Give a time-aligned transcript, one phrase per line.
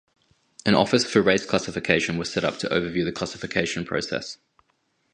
[0.65, 4.39] An "Office for Race Classification" was set up to overview the classification process.